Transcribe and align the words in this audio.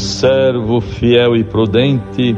Servo 0.00 0.80
fiel 0.80 1.36
e 1.36 1.44
prudente, 1.44 2.34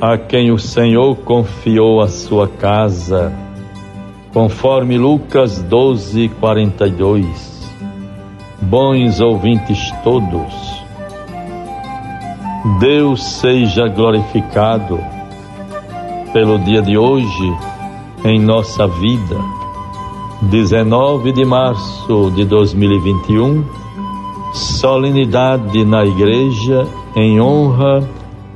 a 0.00 0.18
quem 0.18 0.50
o 0.52 0.58
Senhor 0.58 1.16
confiou 1.16 2.02
a 2.02 2.08
sua 2.08 2.46
casa, 2.46 3.32
conforme 4.34 4.98
Lucas 4.98 5.62
12, 5.62 6.28
42. 6.40 7.74
Bons 8.60 9.18
ouvintes 9.20 9.90
todos, 10.04 10.54
Deus 12.78 13.24
seja 13.24 13.88
glorificado 13.88 15.00
pelo 16.34 16.58
dia 16.58 16.82
de 16.82 16.98
hoje 16.98 17.56
em 18.24 18.38
nossa 18.38 18.86
vida, 18.86 19.36
19 20.42 21.32
de 21.32 21.46
março 21.46 22.30
de 22.36 22.44
2021, 22.44 23.64
solenidade 24.52 25.84
na 25.84 26.04
igreja 26.04 26.86
em 27.16 27.40
honra 27.40 28.08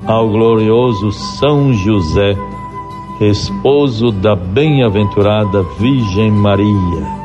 ao 0.07 0.29
glorioso 0.29 1.12
São 1.12 1.73
José, 1.73 2.37
esposo 3.20 4.11
da 4.11 4.34
bem-aventurada 4.34 5.62
Virgem 5.79 6.30
Maria. 6.30 7.25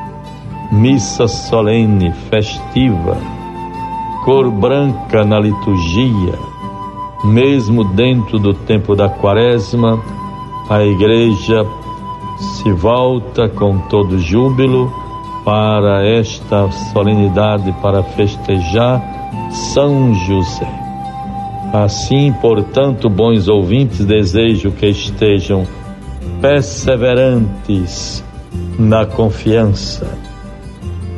Missa 0.72 1.28
solene, 1.28 2.12
festiva, 2.30 3.18
cor 4.24 4.52
branca 4.52 5.26
na 5.26 5.40
liturgia, 5.40 6.38
mesmo 7.24 7.84
dentro 7.84 8.38
do 8.38 8.54
tempo 8.54 8.96
da 8.96 9.10
quaresma, 9.10 10.00
a 10.70 10.84
igreja 10.84 11.66
se 12.38 12.72
volta 12.72 13.50
com 13.50 13.80
todo 13.90 14.20
júbilo 14.20 14.94
para 15.44 16.06
esta 16.06 16.70
solenidade 16.92 17.72
para 17.82 18.04
festejar 18.04 19.02
São 19.74 20.14
José. 20.14 20.68
Assim, 21.74 22.34
portanto, 22.42 23.10
bons 23.10 23.48
ouvintes, 23.48 24.06
desejo 24.06 24.72
que 24.72 24.88
estejam 24.88 25.68
perseverantes 26.42 28.24
na 28.78 29.06
confiança. 29.06 30.08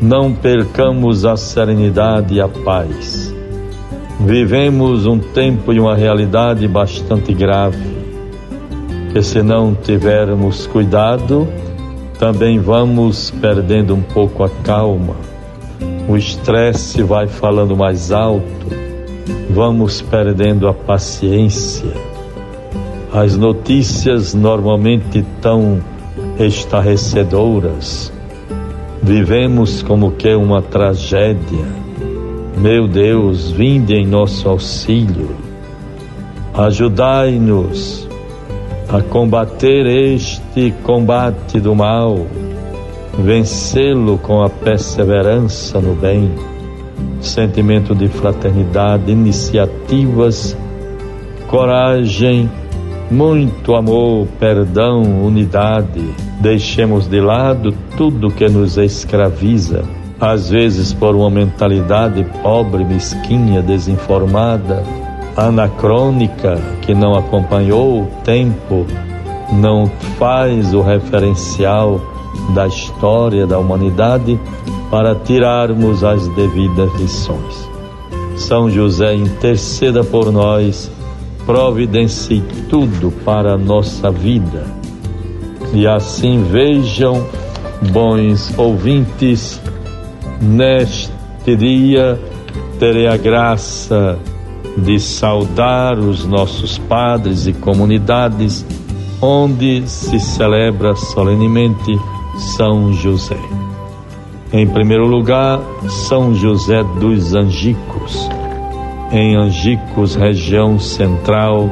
Não 0.01 0.33
percamos 0.33 1.25
a 1.25 1.37
serenidade 1.37 2.33
e 2.35 2.41
a 2.41 2.47
paz. 2.47 3.33
Vivemos 4.19 5.05
um 5.05 5.19
tempo 5.19 5.71
e 5.71 5.79
uma 5.79 5.95
realidade 5.95 6.67
bastante 6.67 7.33
grave 7.33 8.01
que 9.11 9.21
se 9.21 9.43
não 9.43 9.75
tivermos 9.75 10.65
cuidado, 10.67 11.47
também 12.21 12.59
vamos 12.59 13.31
perdendo 13.31 13.95
um 13.95 14.01
pouco 14.03 14.43
a 14.43 14.49
calma. 14.63 15.15
O 16.07 16.15
estresse 16.15 17.01
vai 17.01 17.25
falando 17.25 17.75
mais 17.75 18.11
alto, 18.11 18.67
vamos 19.49 20.03
perdendo 20.03 20.67
a 20.67 20.73
paciência. 20.73 21.91
As 23.11 23.35
notícias 23.35 24.35
normalmente 24.35 25.25
tão 25.41 25.81
estarrecedoras. 26.37 28.13
Vivemos 29.01 29.81
como 29.81 30.11
que 30.11 30.35
uma 30.35 30.61
tragédia. 30.61 31.65
Meu 32.55 32.87
Deus, 32.87 33.49
vinde 33.49 33.95
em 33.95 34.05
nosso 34.05 34.47
auxílio. 34.47 35.35
Ajudai-nos 36.53 38.10
a 38.93 39.01
combater 39.01 39.85
este 39.85 40.73
combate 40.83 41.61
do 41.61 41.73
mal, 41.73 42.27
vencê-lo 43.17 44.17
com 44.17 44.43
a 44.43 44.49
perseverança 44.49 45.79
no 45.79 45.95
bem, 45.95 46.29
sentimento 47.21 47.95
de 47.95 48.09
fraternidade, 48.09 49.09
iniciativas, 49.09 50.57
coragem, 51.47 52.51
muito 53.09 53.75
amor, 53.75 54.27
perdão, 54.37 55.01
unidade. 55.23 56.03
Deixemos 56.41 57.07
de 57.07 57.21
lado 57.21 57.73
tudo 57.95 58.29
que 58.29 58.49
nos 58.49 58.77
escraviza, 58.77 59.83
às 60.19 60.49
vezes 60.49 60.91
por 60.91 61.15
uma 61.15 61.29
mentalidade 61.29 62.25
pobre, 62.43 62.83
mesquinha, 62.83 63.61
desinformada 63.61 64.83
anacrônica 65.35 66.57
que 66.81 66.93
não 66.93 67.15
acompanhou 67.15 68.03
o 68.03 68.07
tempo, 68.23 68.85
não 69.53 69.87
faz 70.17 70.73
o 70.73 70.81
referencial 70.81 72.01
da 72.53 72.67
história 72.67 73.45
da 73.45 73.59
humanidade 73.59 74.39
para 74.89 75.15
tirarmos 75.15 76.03
as 76.03 76.27
devidas 76.29 76.93
lições. 76.99 77.69
São 78.35 78.69
José 78.69 79.13
interceda 79.13 80.03
por 80.03 80.31
nós, 80.31 80.91
providencie 81.45 82.43
tudo 82.69 83.11
para 83.23 83.53
a 83.53 83.57
nossa 83.57 84.11
vida. 84.11 84.65
E 85.73 85.87
assim 85.87 86.43
vejam, 86.43 87.25
bons 87.91 88.53
ouvintes, 88.57 89.61
neste 90.41 91.55
dia 91.55 92.19
terei 92.79 93.07
a 93.07 93.15
graça 93.15 94.17
de 94.77 94.99
saudar 94.99 95.97
os 95.97 96.25
nossos 96.25 96.77
padres 96.77 97.47
e 97.47 97.53
comunidades 97.53 98.65
onde 99.21 99.87
se 99.87 100.19
celebra 100.19 100.95
solenemente 100.95 101.97
São 102.55 102.93
José. 102.93 103.37
Em 104.51 104.67
primeiro 104.67 105.05
lugar, 105.05 105.59
São 105.87 106.33
José 106.33 106.83
dos 106.99 107.33
Angicos, 107.35 108.29
em 109.11 109.35
Angicos, 109.35 110.15
região 110.15 110.79
central, 110.79 111.69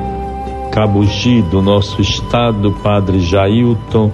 Cabugi 0.72 1.42
do 1.42 1.62
nosso 1.62 2.00
estado, 2.02 2.72
Padre 2.84 3.20
Jailton 3.20 4.12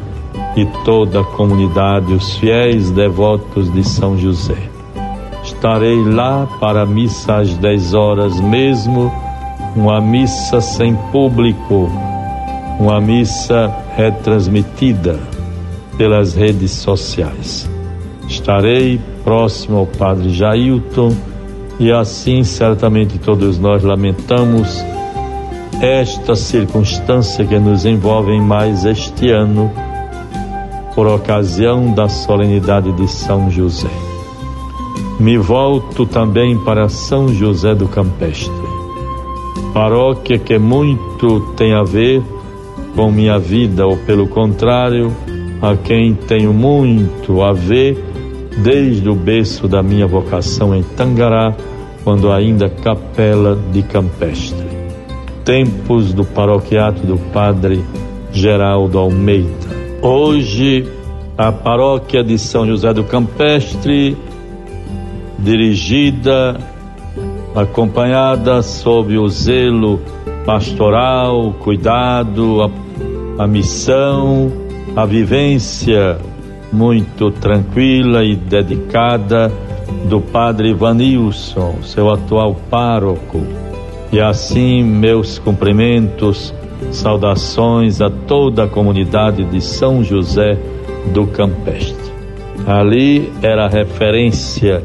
e 0.56 0.66
toda 0.86 1.20
a 1.20 1.24
comunidade, 1.24 2.14
os 2.14 2.38
fiéis 2.38 2.90
devotos 2.92 3.72
de 3.74 3.84
São 3.84 4.18
José 4.18 4.75
estarei 5.66 6.04
lá 6.04 6.48
para 6.60 6.84
a 6.84 6.86
missa 6.86 7.38
às 7.38 7.58
10 7.58 7.96
horas 7.96 8.40
mesmo, 8.40 9.12
uma 9.76 10.00
missa 10.00 10.62
sem 10.62 10.96
público, 11.12 11.90
uma 12.80 13.02
missa 13.02 13.76
retransmitida 13.98 15.20
pelas 15.98 16.36
redes 16.36 16.70
sociais. 16.70 17.68
Estarei 18.28 19.02
próximo 19.24 19.80
ao 19.80 19.88
Padre 19.88 20.30
Jailton 20.30 21.16
e 21.80 21.92
assim 21.92 22.44
certamente 22.44 23.18
todos 23.18 23.58
nós 23.58 23.84
lamentamos 23.84 24.86
esta 25.82 26.36
circunstância 26.36 27.44
que 27.44 27.58
nos 27.58 27.88
envolve 27.88 28.40
mais 28.40 28.86
este 28.86 29.32
ano 29.32 29.72
por 30.94 31.08
ocasião 31.08 31.92
da 31.92 32.08
solenidade 32.08 32.92
de 32.94 33.08
São 33.08 33.50
José 33.50 34.15
me 35.20 35.38
volto 35.38 36.06
também 36.06 36.58
para 36.58 36.90
São 36.90 37.30
José 37.30 37.74
do 37.74 37.88
Campestre, 37.88 38.52
paróquia 39.74 40.38
que 40.38 40.58
muito 40.58 41.54
tem 41.56 41.74
a 41.74 41.84
ver 41.84 42.22
com 42.96 43.12
minha 43.12 43.38
vida, 43.38 43.86
ou 43.86 43.98
pelo 43.98 44.28
contrário, 44.28 45.12
a 45.62 45.76
quem 45.76 46.14
tenho 46.14 46.54
muito 46.54 47.42
a 47.42 47.52
ver 47.52 47.98
desde 48.58 49.10
o 49.10 49.16
berço 49.16 49.68
da 49.68 49.84
minha 49.84 50.08
vocação 50.08 50.74
em 50.74 50.82
Tangará, 50.82 51.54
quando 52.04 52.32
ainda 52.32 52.70
capela 52.70 53.58
de 53.72 53.82
Campestre. 53.84 54.66
Tempos 55.44 56.14
do 56.14 56.24
paroquiato 56.24 57.06
do 57.06 57.18
Padre 57.34 57.84
Geraldo 58.32 58.98
Almeida. 58.98 59.50
Hoje, 60.02 60.88
a 61.38 61.52
paróquia 61.52 62.24
de 62.24 62.38
São 62.38 62.66
José 62.66 62.94
do 62.94 63.04
Campestre 63.04 64.16
dirigida, 65.46 66.60
acompanhada 67.56 68.64
sob 68.64 69.16
o 69.16 69.30
zelo 69.30 70.02
pastoral, 70.44 71.54
cuidado, 71.60 72.64
a, 72.64 73.44
a 73.44 73.48
missão, 73.48 74.52
a 74.96 75.06
vivência 75.06 76.18
muito 76.74 77.30
tranquila 77.30 78.24
e 78.24 78.36
dedicada 78.36 79.52
do 80.10 80.20
padre 80.20 80.72
Ivanilson, 80.72 81.76
seu 81.84 82.12
atual 82.12 82.56
pároco. 82.70 83.42
E 84.12 84.20
assim, 84.20 84.84
meus 84.84 85.38
cumprimentos, 85.38 86.54
saudações 86.92 88.02
a 88.02 88.10
toda 88.10 88.64
a 88.64 88.68
comunidade 88.68 89.44
de 89.46 89.62
São 89.62 90.04
José 90.04 90.58
do 91.14 91.28
Campestre. 91.28 92.14
Ali 92.66 93.32
era 93.44 93.68
referência 93.68 94.82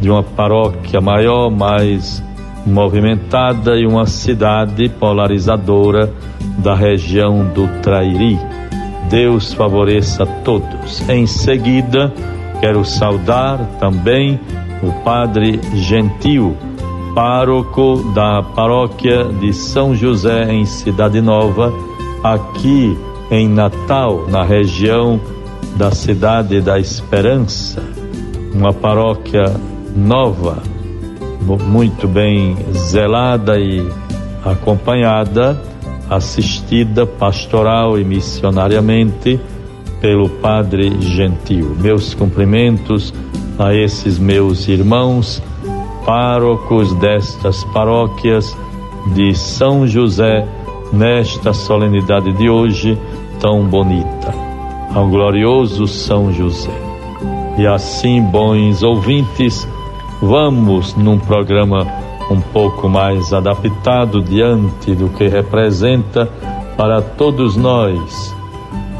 de 0.00 0.10
uma 0.10 0.22
paróquia 0.22 1.00
maior, 1.00 1.50
mais 1.50 2.22
movimentada 2.66 3.76
e 3.76 3.86
uma 3.86 4.06
cidade 4.06 4.88
polarizadora 4.88 6.12
da 6.58 6.74
região 6.74 7.44
do 7.54 7.68
Trairi. 7.80 8.38
Deus 9.08 9.52
favoreça 9.52 10.24
a 10.24 10.26
todos. 10.26 11.08
Em 11.08 11.26
seguida, 11.26 12.12
quero 12.60 12.84
saudar 12.84 13.58
também 13.78 14.40
o 14.82 14.92
Padre 15.04 15.60
Gentil, 15.74 16.56
pároco 17.14 18.12
da 18.14 18.42
paróquia 18.42 19.24
de 19.24 19.52
São 19.52 19.94
José 19.94 20.52
em 20.52 20.66
Cidade 20.66 21.20
Nova, 21.20 21.72
aqui 22.22 22.96
em 23.30 23.48
Natal, 23.48 24.26
na 24.28 24.42
região 24.42 25.20
da 25.76 25.90
Cidade 25.92 26.60
da 26.60 26.78
Esperança, 26.78 27.82
uma 28.52 28.72
paróquia 28.72 29.44
nova, 29.96 30.62
muito 31.64 32.06
bem 32.06 32.56
zelada 32.72 33.58
e 33.58 33.86
acompanhada, 34.44 35.60
assistida 36.10 37.06
pastoral 37.06 37.98
e 37.98 38.04
missionariamente 38.04 39.40
pelo 40.00 40.28
Padre 40.28 41.00
Gentil. 41.00 41.74
Meus 41.80 42.14
cumprimentos 42.14 43.12
a 43.58 43.74
esses 43.74 44.18
meus 44.18 44.68
irmãos, 44.68 45.42
párocos 46.04 46.92
destas 46.94 47.64
paróquias 47.64 48.56
de 49.14 49.34
São 49.34 49.86
José, 49.86 50.46
nesta 50.92 51.52
solenidade 51.52 52.32
de 52.34 52.48
hoje 52.48 52.98
tão 53.40 53.64
bonita. 53.64 54.34
Ao 54.94 55.08
glorioso 55.08 55.86
São 55.86 56.32
José. 56.32 56.70
E 57.58 57.66
assim, 57.66 58.20
bons 58.20 58.82
ouvintes, 58.82 59.66
vamos 60.20 60.94
num 60.94 61.18
programa 61.18 61.86
um 62.30 62.40
pouco 62.40 62.88
mais 62.88 63.32
adaptado 63.32 64.22
diante 64.22 64.94
do 64.94 65.08
que 65.10 65.28
representa 65.28 66.26
para 66.76 67.00
todos 67.00 67.56
nós 67.56 68.34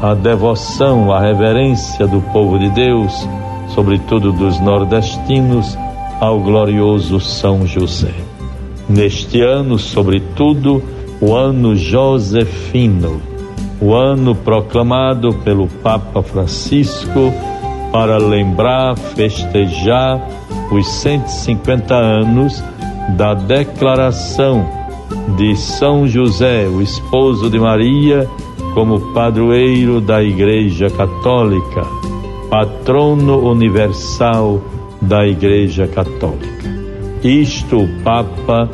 a 0.01 0.13
devoção, 0.13 1.11
a 1.11 1.19
reverência 1.19 2.07
do 2.07 2.21
povo 2.31 2.59
de 2.59 2.69
Deus, 2.69 3.27
sobretudo 3.69 4.31
dos 4.31 4.59
nordestinos, 4.59 5.77
ao 6.19 6.39
glorioso 6.39 7.19
São 7.19 7.65
José. 7.65 8.13
Neste 8.87 9.41
ano, 9.41 9.77
sobretudo, 9.77 10.81
o 11.19 11.35
ano 11.35 11.75
josefino, 11.75 13.21
o 13.81 13.93
ano 13.93 14.33
proclamado 14.33 15.33
pelo 15.43 15.67
Papa 15.67 16.21
Francisco 16.21 17.33
para 17.97 18.19
lembrar, 18.19 18.95
festejar 18.95 20.21
os 20.71 20.87
150 20.87 21.95
anos 21.95 22.63
da 23.17 23.33
declaração 23.33 24.63
de 25.35 25.55
São 25.55 26.07
José, 26.07 26.67
o 26.67 26.79
esposo 26.79 27.49
de 27.49 27.59
Maria, 27.59 28.29
como 28.75 29.01
padroeiro 29.15 29.99
da 29.99 30.21
Igreja 30.21 30.91
Católica, 30.91 31.87
patrono 32.51 33.39
universal 33.49 34.61
da 35.01 35.25
Igreja 35.25 35.87
Católica. 35.87 36.69
Isto 37.23 37.77
o 37.77 37.87
Papa 38.03 38.69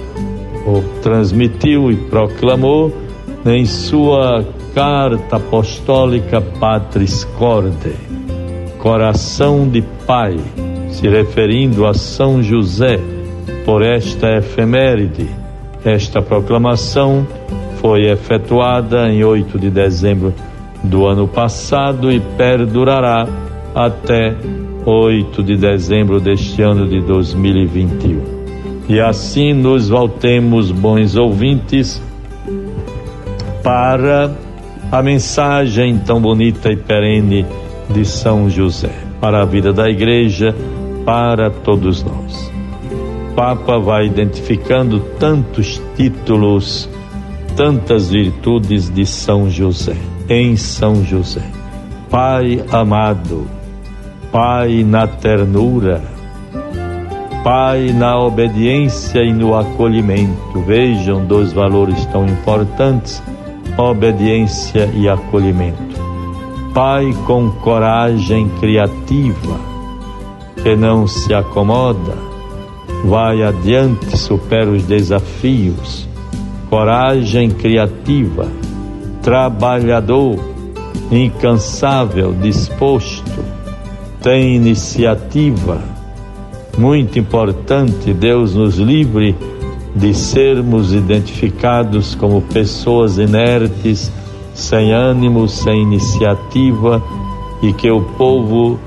o 0.68 0.82
transmitiu 1.02 1.90
e 1.90 1.96
proclamou 1.96 2.92
em 3.46 3.66
sua 3.66 4.46
carta 4.76 5.38
apostólica 5.38 6.42
Patris 6.42 7.24
Corde, 7.38 7.96
coração 8.84 9.66
de 9.66 9.82
Pai, 10.06 10.36
se 10.90 11.08
referindo 11.08 11.88
a 11.88 11.94
São 11.94 12.44
José, 12.44 13.00
por 13.64 13.82
esta 13.82 14.36
efeméride, 14.36 15.26
esta 15.86 16.22
proclamação 16.22 17.26
foi 17.78 18.12
efetuada 18.12 19.08
em 19.08 19.24
8 19.24 19.58
de 19.58 19.70
dezembro 19.70 20.34
do 20.84 21.06
ano 21.06 21.30
passado 21.30 22.12
e 22.12 22.20
perdurará 22.20 23.26
até 23.74 24.36
8 24.86 25.42
de 25.42 25.56
dezembro 25.56 26.20
deste 26.20 26.62
ano 26.62 26.86
de 26.86 27.00
2021. 27.00 28.22
E 28.90 29.00
assim 29.00 29.54
nos 29.54 29.88
voltemos, 29.88 30.72
bons 30.72 31.16
ouvintes, 31.16 32.02
para 33.64 34.30
a 34.92 35.02
mensagem 35.02 36.00
tão 36.00 36.20
bonita 36.20 36.70
e 36.70 36.76
perene 36.76 37.46
de 37.90 38.06
São 38.06 38.50
José, 38.50 38.94
para 39.20 39.42
a 39.42 39.46
vida 39.46 39.74
da 39.74 39.90
igreja, 39.90 40.56
para 41.06 41.50
todos 41.50 42.04
nós. 42.04 42.52
O 43.32 43.36
Papa 43.36 43.80
vai 43.80 44.06
identificando 44.06 45.00
tantos 45.20 45.82
títulos 45.96 46.90
tantas 47.56 48.10
virtudes 48.10 48.90
de 48.90 49.06
São 49.06 49.50
José, 49.50 49.96
em 50.30 50.56
São 50.58 51.04
José. 51.04 51.44
Pai 52.10 52.64
amado, 52.72 53.48
Pai 54.32 54.84
na 54.84 55.08
ternura, 55.08 56.02
Pai 57.44 57.92
na 57.92 58.18
obediência 58.18 59.22
e 59.22 59.34
no 59.34 59.56
acolhimento. 59.56 60.60
Vejam 60.66 61.26
dois 61.26 61.52
valores 61.52 62.06
tão 62.08 62.26
importantes: 62.26 63.22
obediência 63.78 64.90
e 64.96 65.10
acolhimento. 65.10 66.02
Pai 66.74 67.14
com 67.26 67.50
coragem 67.50 68.50
criativa, 68.60 69.60
que 70.62 70.76
não 70.76 71.08
se 71.08 71.34
acomoda, 71.34 72.18
vai 73.06 73.44
adiante, 73.44 74.18
supera 74.18 74.70
os 74.70 74.84
desafios 74.84 76.08
coragem 76.74 77.52
criativa, 77.52 78.48
trabalhador, 79.22 80.40
incansável, 81.12 82.34
disposto, 82.34 83.46
tem 84.24 84.56
iniciativa. 84.56 85.80
Muito 86.76 87.20
importante, 87.20 88.12
Deus 88.12 88.56
nos 88.56 88.80
livre 88.80 89.36
de 89.96 90.16
sermos 90.16 90.96
identificados 90.96 92.16
como 92.16 92.42
pessoas 92.42 93.20
inertes, 93.20 94.12
sem 94.54 94.92
ânimo, 94.92 95.48
sem 95.48 95.82
iniciativa 95.82 97.02
e 97.62 97.74
que 97.74 97.90
o 97.90 98.02
povo, 98.02 98.80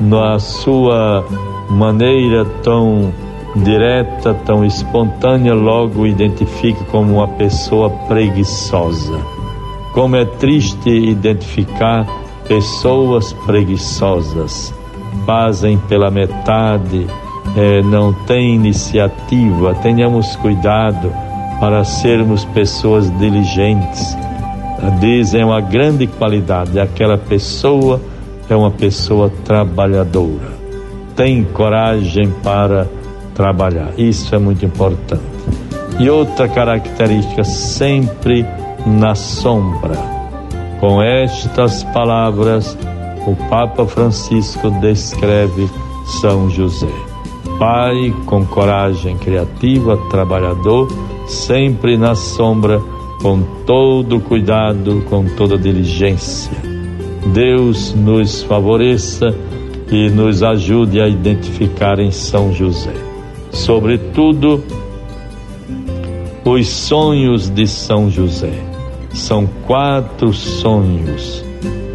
na 0.00 0.38
sua 0.38 1.24
maneira 1.70 2.44
tão 2.62 3.12
direta, 3.56 4.34
tão 4.44 4.64
espontânea, 4.64 5.54
logo 5.54 6.06
identifique 6.06 6.84
como 6.86 7.14
uma 7.14 7.28
pessoa 7.28 7.90
preguiçosa. 8.08 9.18
Como 9.92 10.16
é 10.16 10.24
triste 10.24 10.90
identificar 10.90 12.06
pessoas 12.48 13.32
preguiçosas, 13.46 14.74
fazem 15.24 15.78
pela 15.78 16.10
metade, 16.10 17.06
é, 17.56 17.82
não 17.82 18.12
têm 18.12 18.54
iniciativa. 18.54 19.74
Tenhamos 19.76 20.34
cuidado 20.36 21.12
para 21.60 21.84
sermos 21.84 22.44
pessoas 22.46 23.10
diligentes. 23.18 24.16
Dizem 25.00 25.44
uma 25.44 25.60
grande 25.60 26.06
qualidade: 26.06 26.78
aquela 26.78 27.18
pessoa 27.18 28.00
é 28.48 28.54
uma 28.54 28.70
pessoa 28.70 29.30
trabalhadora, 29.44 30.52
tem 31.16 31.44
coragem 31.44 32.30
para 32.42 32.86
trabalhar. 33.34 33.90
Isso 33.98 34.34
é 34.34 34.38
muito 34.38 34.64
importante. 34.64 35.22
E 35.98 36.10
outra 36.10 36.48
característica, 36.48 37.44
sempre 37.44 38.44
na 38.86 39.14
sombra. 39.14 39.96
Com 40.80 41.00
estas 41.00 41.82
palavras, 41.84 42.76
o 43.26 43.34
Papa 43.48 43.86
Francisco 43.86 44.70
descreve 44.70 45.70
São 46.20 46.50
José. 46.50 46.92
Pai 47.58 48.14
com 48.26 48.44
coragem 48.44 49.16
criativa, 49.16 49.96
trabalhador, 50.10 50.88
sempre 51.26 51.96
na 51.96 52.14
sombra, 52.14 52.82
com 53.20 53.42
todo 53.66 54.20
cuidado, 54.20 55.04
com 55.08 55.24
toda 55.24 55.56
diligência. 55.58 56.52
Deus 57.32 57.94
nos 57.94 58.42
favoreça 58.42 59.34
e 59.90 60.10
nos 60.10 60.42
ajude 60.42 61.00
a 61.00 61.08
identificar 61.08 61.98
em 61.98 62.10
São 62.10 62.52
José 62.52 63.14
sobretudo 63.54 64.62
os 66.44 66.68
sonhos 66.68 67.48
de 67.48 67.66
São 67.66 68.10
José. 68.10 68.52
São 69.12 69.46
quatro 69.66 70.32
sonhos 70.32 71.44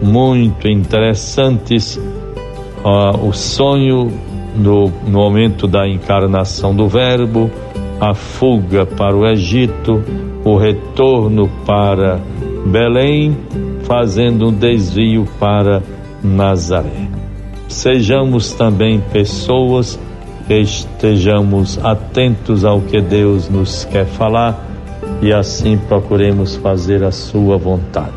muito 0.02 0.68
interessantes. 0.68 1.98
Uh, 1.98 3.28
o 3.28 3.34
sonho 3.34 4.10
no 4.56 4.92
momento 5.06 5.68
da 5.68 5.88
encarnação 5.88 6.74
do 6.74 6.88
Verbo, 6.88 7.52
a 8.00 8.14
fuga 8.14 8.86
para 8.86 9.16
o 9.16 9.28
Egito, 9.28 10.04
o 10.44 10.58
retorno 10.58 11.50
para 11.66 12.20
Belém, 12.66 13.38
fazendo 13.84 14.50
um 14.50 14.54
desvio 14.54 15.28
para 15.40 15.82
Nazaré. 16.24 17.08
Sejamos 17.68 18.54
também 18.54 19.00
pessoas 19.12 20.00
estejamos 20.50 21.78
atentos 21.84 22.66
ao 22.66 22.82
que 22.82 23.00
Deus 23.00 23.48
nos 23.48 23.86
quer 23.86 24.06
falar 24.06 24.66
e 25.22 25.32
assim 25.32 25.78
procuremos 25.78 26.56
fazer 26.56 27.04
a 27.04 27.12
sua 27.12 27.58
vontade. 27.58 28.16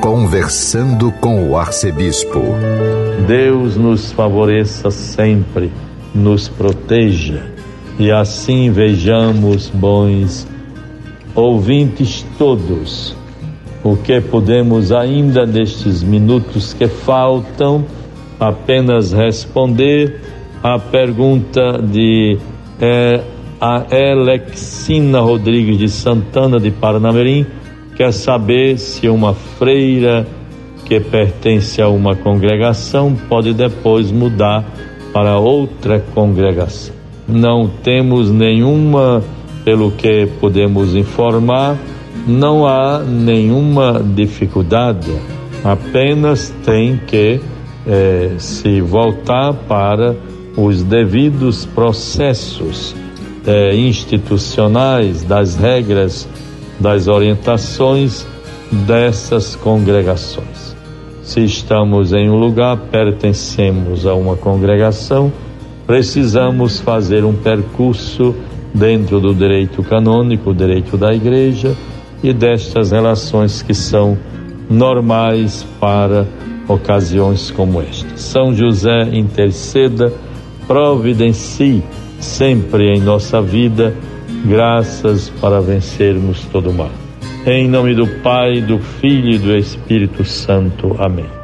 Conversando 0.00 1.12
com 1.12 1.50
o 1.50 1.56
arcebispo. 1.56 2.40
Deus 3.26 3.76
nos 3.76 4.12
favoreça 4.12 4.90
sempre, 4.90 5.70
nos 6.14 6.48
proteja 6.48 7.53
e 7.98 8.10
assim 8.10 8.70
vejamos, 8.70 9.70
bons 9.70 10.46
ouvintes 11.34 12.24
todos, 12.38 13.16
o 13.82 13.96
que 13.96 14.20
podemos 14.20 14.92
ainda 14.92 15.44
nestes 15.44 16.02
minutos 16.02 16.72
que 16.72 16.86
faltam 16.86 17.84
apenas 18.38 19.12
responder 19.12 20.20
à 20.62 20.78
pergunta 20.78 21.78
de 21.82 22.38
é, 22.80 23.20
a 23.60 23.84
Alexina 24.12 25.20
Rodrigues 25.20 25.78
de 25.78 25.88
Santana 25.88 26.58
de 26.58 26.70
Paranamerim 26.70 27.46
quer 27.96 28.12
saber 28.12 28.78
se 28.78 29.08
uma 29.08 29.34
freira 29.34 30.26
que 30.84 31.00
pertence 31.00 31.80
a 31.80 31.88
uma 31.88 32.14
congregação 32.14 33.14
pode 33.28 33.54
depois 33.54 34.10
mudar 34.10 34.64
para 35.12 35.38
outra 35.38 36.00
congregação. 36.14 37.03
Não 37.26 37.68
temos 37.82 38.30
nenhuma, 38.30 39.22
pelo 39.64 39.90
que 39.90 40.28
podemos 40.40 40.94
informar, 40.94 41.76
não 42.26 42.66
há 42.66 43.00
nenhuma 43.00 44.02
dificuldade, 44.14 45.10
apenas 45.62 46.54
tem 46.64 46.98
que 47.06 47.40
eh, 47.86 48.34
se 48.38 48.80
voltar 48.80 49.52
para 49.52 50.16
os 50.56 50.82
devidos 50.82 51.66
processos 51.66 52.94
eh, 53.46 53.74
institucionais 53.74 55.22
das 55.22 55.56
regras, 55.56 56.28
das 56.78 57.08
orientações 57.08 58.26
dessas 58.70 59.56
congregações. 59.56 60.74
Se 61.22 61.40
estamos 61.40 62.12
em 62.12 62.28
um 62.28 62.36
lugar, 62.36 62.76
pertencemos 62.90 64.06
a 64.06 64.14
uma 64.14 64.36
congregação, 64.36 65.32
precisamos 65.86 66.80
fazer 66.80 67.24
um 67.24 67.34
percurso 67.34 68.34
dentro 68.74 69.20
do 69.20 69.34
direito 69.34 69.82
canônico, 69.82 70.54
direito 70.54 70.96
da 70.96 71.14
igreja 71.14 71.74
e 72.22 72.32
destas 72.32 72.90
relações 72.90 73.62
que 73.62 73.74
são 73.74 74.18
normais 74.68 75.66
para 75.78 76.26
ocasiões 76.66 77.50
como 77.50 77.80
esta. 77.80 78.16
São 78.16 78.54
José 78.54 79.10
interceda, 79.12 80.12
providencie 80.66 81.82
sempre 82.18 82.96
em 82.96 83.00
nossa 83.00 83.40
vida 83.40 83.94
graças 84.44 85.30
para 85.40 85.60
vencermos 85.60 86.44
todo 86.46 86.70
o 86.70 86.74
mal. 86.74 86.90
Em 87.46 87.68
nome 87.68 87.94
do 87.94 88.06
Pai, 88.22 88.60
do 88.62 88.78
Filho 88.78 89.34
e 89.34 89.38
do 89.38 89.54
Espírito 89.54 90.24
Santo. 90.24 90.96
Amém. 90.98 91.43